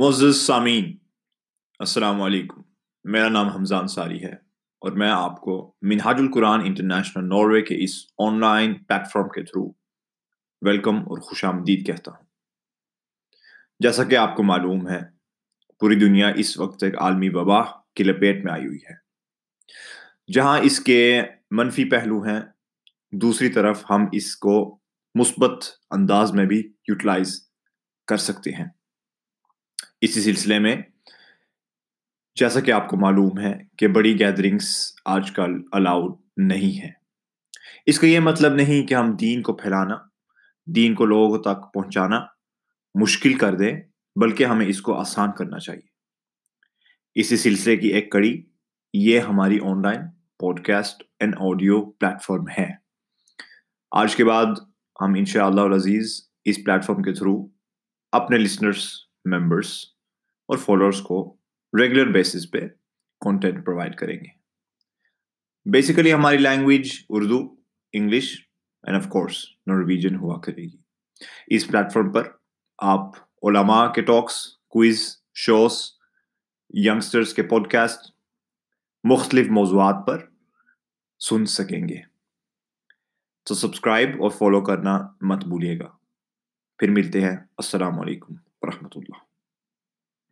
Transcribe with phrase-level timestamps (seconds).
[0.00, 0.96] معزز سامعین
[1.78, 2.60] السلام علیکم
[3.04, 4.32] میرا نام حمزان ساری ہے
[4.80, 9.42] اور میں آپ کو منہاج القرآن انٹرنیشنل ناروے کے اس آن لائن پلیٹ فارم کے
[9.42, 9.70] تھرو
[10.62, 12.24] ویلکم اور خوش آمدید کہتا ہوں۔
[13.80, 15.00] جیسا کہ آپ کو معلوم ہے،
[15.80, 17.62] پوری دنیا اس وقت ایک عالمی وبا
[17.94, 18.94] کی لپیٹ میں آئی ہوئی ہے۔
[20.32, 22.40] جہاں اس کے منفی پہلو ہیں،
[23.12, 24.80] دوسری طرف ہم اس کو
[25.14, 27.40] مثبت انداز میں بھی یوٹیلائز
[28.06, 28.66] کر سکتے ہیں۔
[30.00, 30.76] اسی سلسلے میں،
[32.34, 36.90] جیسا کہ آپ کو معلوم ہے کہ بڑی گیدرنگس آج کل الاؤڈ نہیں ہے
[37.86, 39.96] اس کا یہ مطلب نہیں کہ ہم دین کو پھیلانا،
[40.66, 42.20] دین کو لوگوں تک پہنچانا
[42.94, 43.80] مشکل کر دیں
[44.20, 45.88] بلکہ ہمیں اس کو آسان کرنا چاہیے۔
[47.14, 48.44] اسی سلسلے کی ایک کڑی،
[48.92, 50.00] یہ ہماری online
[50.64, 51.90] podcast and audio
[52.22, 52.68] platform ہے۔
[53.90, 54.46] آج کے بعد
[55.00, 57.46] ہم ان شاء اللہ عزیز اس پلیٹ فارم کے تھرو
[58.12, 59.84] اپنے لسنرس ممبرس
[60.46, 61.36] اور فالوورس کو
[61.80, 62.60] ریگولر بیسس پہ
[63.20, 64.40] کانٹینٹ پرووائڈ کریں گے۔
[65.70, 67.56] بیسیکلی ہماری language Urdu
[67.92, 68.40] English
[68.82, 70.76] and of course Norwegian ہوا کرے گی۔
[71.46, 72.28] اس پلیٹ فارم پر
[72.78, 73.02] آپ
[73.42, 75.92] علماء کے ٹاکس کوئز شوز
[76.74, 78.12] ینگسٹرس کے پوڈ کاسٹ
[79.04, 80.26] مختلف موضوعات پر
[81.18, 82.02] سن سکیں گے۔
[83.42, 85.96] تو سبسکرائب اور فالو کرنا مت بھولیے گا۔
[86.78, 89.29] پھر ملتے ہیں۔ السلام علیکم۔ ورحمة الله.